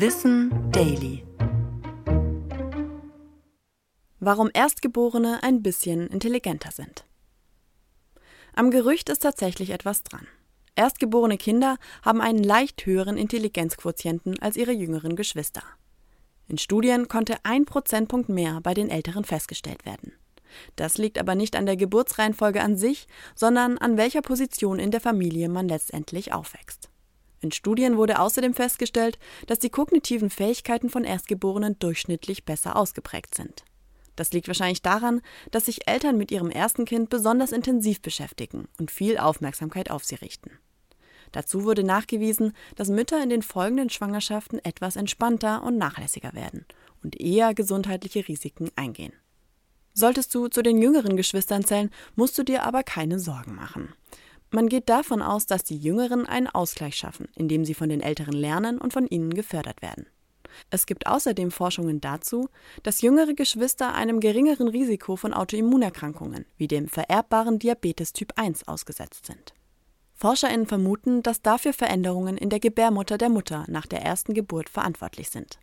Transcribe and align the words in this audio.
Wissen 0.00 0.70
Daily. 0.70 1.24
Warum 4.20 4.48
Erstgeborene 4.54 5.42
ein 5.42 5.60
bisschen 5.60 6.06
intelligenter 6.06 6.70
sind. 6.70 7.04
Am 8.54 8.70
Gerücht 8.70 9.08
ist 9.08 9.22
tatsächlich 9.24 9.70
etwas 9.70 10.04
dran. 10.04 10.28
Erstgeborene 10.76 11.36
Kinder 11.36 11.78
haben 12.04 12.20
einen 12.20 12.44
leicht 12.44 12.86
höheren 12.86 13.16
Intelligenzquotienten 13.16 14.38
als 14.38 14.56
ihre 14.56 14.70
jüngeren 14.70 15.16
Geschwister. 15.16 15.64
In 16.46 16.58
Studien 16.58 17.08
konnte 17.08 17.34
ein 17.42 17.64
Prozentpunkt 17.64 18.28
mehr 18.28 18.60
bei 18.60 18.74
den 18.74 18.90
Älteren 18.90 19.24
festgestellt 19.24 19.84
werden. 19.84 20.12
Das 20.76 20.96
liegt 20.96 21.18
aber 21.18 21.34
nicht 21.34 21.56
an 21.56 21.66
der 21.66 21.76
Geburtsreihenfolge 21.76 22.62
an 22.62 22.76
sich, 22.76 23.08
sondern 23.34 23.78
an 23.78 23.96
welcher 23.96 24.22
Position 24.22 24.78
in 24.78 24.92
der 24.92 25.00
Familie 25.00 25.48
man 25.48 25.66
letztendlich 25.66 26.32
aufwächst. 26.32 26.87
In 27.40 27.52
Studien 27.52 27.96
wurde 27.96 28.18
außerdem 28.18 28.54
festgestellt, 28.54 29.18
dass 29.46 29.58
die 29.58 29.70
kognitiven 29.70 30.30
Fähigkeiten 30.30 30.90
von 30.90 31.04
Erstgeborenen 31.04 31.78
durchschnittlich 31.78 32.44
besser 32.44 32.76
ausgeprägt 32.76 33.34
sind. 33.34 33.64
Das 34.16 34.32
liegt 34.32 34.48
wahrscheinlich 34.48 34.82
daran, 34.82 35.20
dass 35.52 35.66
sich 35.66 35.86
Eltern 35.86 36.18
mit 36.18 36.32
ihrem 36.32 36.50
ersten 36.50 36.84
Kind 36.84 37.08
besonders 37.08 37.52
intensiv 37.52 38.02
beschäftigen 38.02 38.66
und 38.78 38.90
viel 38.90 39.16
Aufmerksamkeit 39.16 39.92
auf 39.92 40.04
sie 40.04 40.16
richten. 40.16 40.50
Dazu 41.30 41.64
wurde 41.64 41.84
nachgewiesen, 41.84 42.52
dass 42.74 42.88
Mütter 42.88 43.22
in 43.22 43.30
den 43.30 43.42
folgenden 43.42 43.90
Schwangerschaften 43.90 44.58
etwas 44.64 44.96
entspannter 44.96 45.62
und 45.62 45.78
nachlässiger 45.78 46.34
werden 46.34 46.66
und 47.04 47.20
eher 47.20 47.54
gesundheitliche 47.54 48.26
Risiken 48.26 48.70
eingehen. 48.74 49.12
Solltest 49.94 50.34
du 50.34 50.48
zu 50.48 50.62
den 50.62 50.80
jüngeren 50.80 51.16
Geschwistern 51.16 51.64
zählen, 51.64 51.90
musst 52.16 52.38
du 52.38 52.42
dir 52.42 52.64
aber 52.64 52.82
keine 52.82 53.18
Sorgen 53.18 53.54
machen. 53.54 53.92
Man 54.50 54.68
geht 54.68 54.88
davon 54.88 55.20
aus, 55.20 55.46
dass 55.46 55.64
die 55.64 55.76
Jüngeren 55.76 56.26
einen 56.26 56.46
Ausgleich 56.46 56.96
schaffen, 56.96 57.28
indem 57.36 57.64
sie 57.64 57.74
von 57.74 57.88
den 57.88 58.00
Älteren 58.00 58.32
lernen 58.34 58.78
und 58.78 58.92
von 58.92 59.06
ihnen 59.06 59.34
gefördert 59.34 59.82
werden. 59.82 60.06
Es 60.70 60.86
gibt 60.86 61.06
außerdem 61.06 61.50
Forschungen 61.50 62.00
dazu, 62.00 62.48
dass 62.82 63.02
jüngere 63.02 63.34
Geschwister 63.34 63.94
einem 63.94 64.20
geringeren 64.20 64.68
Risiko 64.68 65.16
von 65.16 65.34
Autoimmunerkrankungen 65.34 66.46
wie 66.56 66.68
dem 66.68 66.88
vererbbaren 66.88 67.58
Diabetes 67.58 68.12
Typ 68.12 68.32
1 68.36 68.66
ausgesetzt 68.66 69.26
sind. 69.26 69.54
Forscherinnen 70.14 70.66
vermuten, 70.66 71.22
dass 71.22 71.42
dafür 71.42 71.72
Veränderungen 71.72 72.36
in 72.36 72.50
der 72.50 72.58
Gebärmutter 72.58 73.18
der 73.18 73.28
Mutter 73.28 73.64
nach 73.68 73.86
der 73.86 74.02
ersten 74.02 74.34
Geburt 74.34 74.68
verantwortlich 74.68 75.30
sind. 75.30 75.60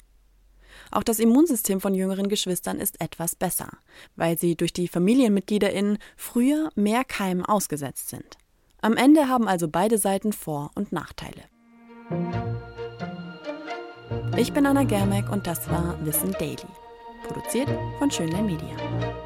Auch 0.92 1.04
das 1.04 1.20
Immunsystem 1.20 1.82
von 1.82 1.94
jüngeren 1.94 2.30
Geschwistern 2.30 2.80
ist 2.80 3.02
etwas 3.02 3.36
besser, 3.36 3.70
weil 4.16 4.38
sie 4.38 4.56
durch 4.56 4.74
die 4.74 4.88
Familienmitgliederinnen 4.88 5.98
früher 6.16 6.70
mehr 6.76 7.04
Keimen 7.04 7.46
ausgesetzt 7.46 8.10
sind. 8.10 8.38
Am 8.86 8.98
Ende 8.98 9.28
haben 9.28 9.48
also 9.48 9.68
beide 9.68 9.98
Seiten 9.98 10.32
Vor- 10.32 10.70
und 10.76 10.92
Nachteile. 10.92 11.42
Ich 14.38 14.54
bin 14.54 14.68
Anna 14.68 14.84
Germeck 14.84 15.28
und 15.32 15.48
das 15.48 15.68
war 15.72 15.98
Wissen 16.06 16.34
Daily, 16.34 16.68
produziert 17.28 17.68
von 17.98 18.12
Schönlein 18.12 18.46
Media. 18.46 19.25